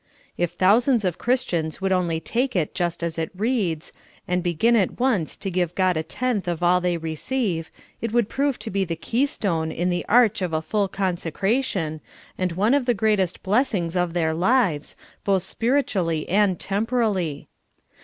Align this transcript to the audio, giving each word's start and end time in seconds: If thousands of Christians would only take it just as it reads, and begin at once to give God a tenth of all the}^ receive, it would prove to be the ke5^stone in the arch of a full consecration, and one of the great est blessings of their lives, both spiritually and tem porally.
If 0.35 0.53
thousands 0.53 1.05
of 1.05 1.19
Christians 1.19 1.79
would 1.79 1.91
only 1.91 2.19
take 2.19 2.55
it 2.55 2.73
just 2.73 3.03
as 3.03 3.19
it 3.19 3.29
reads, 3.35 3.93
and 4.27 4.41
begin 4.41 4.75
at 4.75 4.99
once 4.99 5.37
to 5.37 5.51
give 5.51 5.75
God 5.75 5.95
a 5.95 6.01
tenth 6.01 6.47
of 6.47 6.63
all 6.63 6.81
the}^ 6.81 6.99
receive, 6.99 7.69
it 8.01 8.11
would 8.11 8.27
prove 8.27 8.57
to 8.57 8.71
be 8.71 8.83
the 8.83 8.95
ke5^stone 8.95 9.71
in 9.71 9.91
the 9.91 10.03
arch 10.09 10.41
of 10.41 10.53
a 10.53 10.61
full 10.63 10.87
consecration, 10.87 12.01
and 12.35 12.53
one 12.53 12.73
of 12.73 12.87
the 12.87 12.95
great 12.95 13.19
est 13.19 13.43
blessings 13.43 13.95
of 13.95 14.13
their 14.15 14.33
lives, 14.33 14.95
both 15.23 15.43
spiritually 15.43 16.27
and 16.27 16.59
tem 16.59 16.87
porally. 16.87 17.45